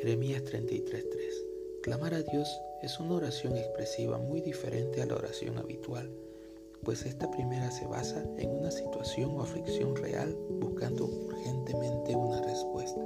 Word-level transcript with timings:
Jeremías 0.00 0.44
33:3 0.44 1.82
Clamar 1.82 2.14
a 2.14 2.22
Dios 2.22 2.48
es 2.80 3.00
una 3.00 3.14
oración 3.14 3.56
expresiva 3.56 4.18
muy 4.18 4.40
diferente 4.40 5.02
a 5.02 5.06
la 5.06 5.16
oración 5.16 5.58
habitual, 5.58 6.08
pues 6.84 7.06
esta 7.06 7.28
primera 7.28 7.72
se 7.72 7.86
basa 7.86 8.22
en 8.38 8.50
una 8.50 8.70
situación 8.70 9.32
o 9.32 9.42
aflicción 9.42 9.96
real 9.96 10.36
buscando 10.60 11.06
urgentemente 11.06 12.14
una 12.14 12.40
respuesta. 12.40 13.00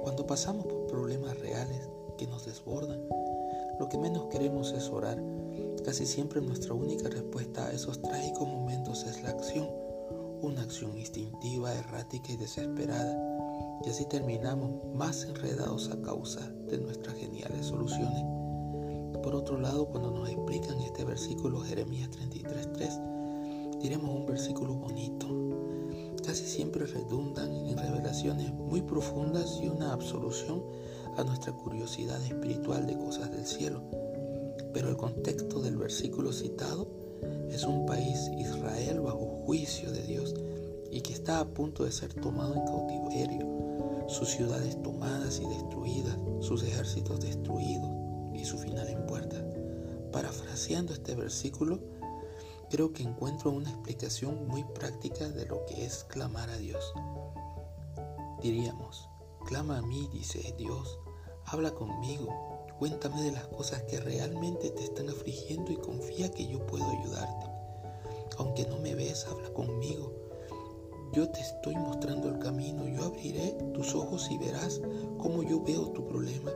Cuando 0.00 0.26
pasamos 0.26 0.66
por 0.66 0.88
problemas 0.88 1.38
reales 1.38 1.88
que 2.18 2.26
nos 2.26 2.44
desbordan, 2.44 3.08
lo 3.78 3.88
que 3.88 3.98
menos 3.98 4.26
queremos 4.32 4.72
es 4.72 4.88
orar. 4.88 5.22
Casi 5.84 6.06
siempre 6.06 6.40
nuestra 6.40 6.74
única 6.74 7.08
respuesta 7.08 7.68
a 7.68 7.72
esos 7.72 8.02
trágicos 8.02 8.48
momentos 8.48 9.04
es 9.04 9.22
la 9.22 9.30
acción, 9.30 9.70
una 10.42 10.62
acción 10.62 10.98
instintiva, 10.98 11.72
errática 11.72 12.32
y 12.32 12.36
desesperada 12.36 13.30
y 13.84 13.88
así 13.88 14.04
terminamos 14.04 14.72
más 14.94 15.24
enredados 15.24 15.90
a 15.90 16.00
causa 16.02 16.52
de 16.68 16.78
nuestras 16.78 17.16
geniales 17.16 17.66
soluciones. 17.66 18.24
Por 19.22 19.34
otro 19.34 19.58
lado, 19.58 19.86
cuando 19.86 20.10
nos 20.10 20.28
explican 20.28 20.80
este 20.80 21.04
versículo 21.04 21.60
Jeremías 21.60 22.10
33.3, 22.10 23.78
diremos 23.80 24.10
un 24.10 24.26
versículo 24.26 24.74
bonito. 24.74 25.26
Casi 26.24 26.44
siempre 26.44 26.86
redundan 26.86 27.50
en 27.66 27.76
revelaciones 27.76 28.52
muy 28.52 28.82
profundas 28.82 29.58
y 29.62 29.68
una 29.68 29.92
absolución 29.92 30.62
a 31.16 31.24
nuestra 31.24 31.52
curiosidad 31.52 32.22
espiritual 32.24 32.86
de 32.86 32.96
cosas 32.98 33.30
del 33.30 33.46
cielo. 33.46 33.82
Pero 34.72 34.88
el 34.88 34.96
contexto 34.96 35.60
del 35.60 35.76
versículo 35.76 36.32
citado 36.32 36.88
es 37.50 37.64
un 37.64 37.86
país, 37.86 38.30
Israel, 38.38 39.00
bajo 39.00 39.42
juicio 39.44 39.90
de 39.90 40.02
Dios 40.02 40.34
y 40.90 41.00
que 41.00 41.12
está 41.12 41.40
a 41.40 41.48
punto 41.48 41.84
de 41.84 41.92
ser 41.92 42.14
tomado 42.14 42.54
en 42.54 42.64
cautiverio 42.64 43.59
sus 44.10 44.28
ciudades 44.28 44.82
tomadas 44.82 45.40
y 45.40 45.46
destruidas, 45.46 46.18
sus 46.40 46.64
ejércitos 46.64 47.20
destruidos 47.20 47.90
y 48.34 48.44
su 48.44 48.58
final 48.58 48.88
en 48.88 49.06
puerta. 49.06 49.36
Parafraseando 50.12 50.92
este 50.92 51.14
versículo, 51.14 51.78
creo 52.68 52.92
que 52.92 53.04
encuentro 53.04 53.52
una 53.52 53.70
explicación 53.70 54.48
muy 54.48 54.64
práctica 54.64 55.28
de 55.28 55.46
lo 55.46 55.64
que 55.64 55.84
es 55.84 56.04
clamar 56.04 56.50
a 56.50 56.58
Dios. 56.58 56.92
Diríamos, 58.42 59.08
clama 59.46 59.78
a 59.78 59.82
mí, 59.82 60.08
dice 60.12 60.54
Dios, 60.58 60.98
habla 61.46 61.70
conmigo, 61.70 62.66
cuéntame 62.78 63.22
de 63.22 63.32
las 63.32 63.46
cosas 63.46 63.82
que 63.84 64.00
realmente 64.00 64.70
te 64.70 64.82
están 64.82 65.08
afligiendo 65.08 65.70
y 65.70 65.76
confía 65.76 66.30
que 66.32 66.48
yo 66.48 66.66
puedo 66.66 66.84
ayudarte. 66.84 67.46
Aunque 68.38 68.66
no 68.66 68.78
me 68.78 68.94
ves, 68.94 69.26
habla 69.26 69.52
conmigo 69.52 69.79
yo 71.12 71.28
te 71.28 71.40
estoy 71.40 71.74
mostrando 71.74 72.28
el 72.28 72.38
camino, 72.38 72.86
yo 72.86 73.04
abriré 73.04 73.52
tus 73.74 73.94
ojos 73.94 74.30
y 74.30 74.38
verás 74.38 74.80
cómo 75.18 75.42
yo 75.42 75.60
veo 75.60 75.90
tu 75.90 76.06
problema 76.06 76.52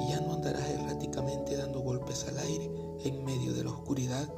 y 0.00 0.10
ya 0.10 0.20
no 0.20 0.34
andarás 0.34 0.68
erráticamente 0.70 1.56
dando 1.56 1.80
golpes 1.80 2.24
al 2.28 2.38
aire 2.38 2.70
en 3.04 3.24
medio 3.24 3.52
de 3.54 3.64
la 3.64 3.72
oscuridad. 3.72 4.32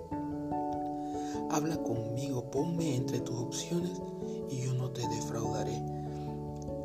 Habla 1.50 1.76
conmigo, 1.82 2.50
ponme 2.50 2.96
entre 2.96 3.20
tus 3.20 3.36
opciones 3.36 4.00
y 4.48 4.62
yo 4.62 4.72
no 4.72 4.90
te 4.92 5.06
defraudaré. 5.08 5.82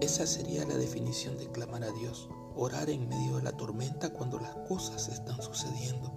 Esa 0.01 0.27
sería 0.27 0.65
la 0.65 0.75
definición 0.75 1.37
de 1.37 1.49
clamar 1.51 1.83
a 1.83 1.91
Dios, 1.91 2.27
orar 2.57 2.89
en 2.89 3.07
medio 3.07 3.37
de 3.37 3.43
la 3.43 3.55
tormenta 3.55 4.11
cuando 4.11 4.37
las 4.37 4.53
cosas 4.67 5.07
están 5.07 5.41
sucediendo, 5.41 6.11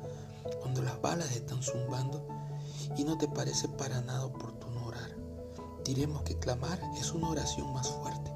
cuando 0.61 0.83
las 0.83 1.01
balas 1.01 1.31
están 1.37 1.63
zumbando 1.63 2.27
y 2.97 3.05
no 3.05 3.17
te 3.17 3.29
parece 3.29 3.69
para 3.69 4.01
nada 4.01 4.27
oportuno 4.27 4.68
diremos 5.89 6.23
que 6.23 6.39
clamar 6.39 6.79
es 6.99 7.15
una 7.15 7.31
oración 7.31 7.73
más 7.73 7.89
fuerte, 7.89 8.31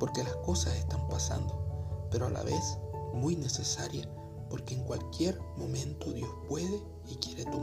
porque 0.00 0.24
las 0.24 0.34
cosas 0.38 0.74
están 0.74 1.06
pasando, 1.06 2.08
pero 2.10 2.26
a 2.26 2.30
la 2.30 2.42
vez 2.42 2.78
muy 3.14 3.36
necesaria, 3.36 4.08
porque 4.50 4.74
en 4.74 4.82
cualquier 4.82 5.40
momento 5.56 6.12
Dios 6.12 6.28
puede 6.48 6.82
y 7.06 7.14
quiere 7.16 7.44
control. 7.44 7.55